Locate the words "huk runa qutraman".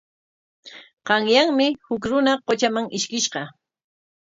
1.85-2.93